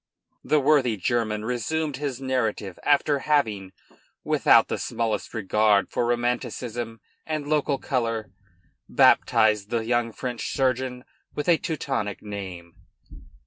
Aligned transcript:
The 0.43 0.59
worthy 0.59 0.97
German 0.97 1.45
resumed 1.45 1.97
his 1.97 2.19
narrative 2.19 2.79
after 2.83 3.19
having, 3.19 3.71
without 4.23 4.67
the 4.67 4.79
smallest 4.79 5.31
regard 5.35 5.91
for 5.91 6.07
romanticism 6.07 7.01
and 7.23 7.45
local 7.47 7.77
color, 7.77 8.31
baptized 8.89 9.69
the 9.69 9.85
young 9.85 10.11
French 10.11 10.53
surgeon 10.53 11.05
with 11.35 11.47
a 11.47 11.57
Teutonic 11.59 12.23
name. 12.23 12.73